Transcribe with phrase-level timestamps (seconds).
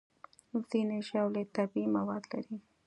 [0.69, 2.57] ځینې ژاولې طبیعي مواد لري.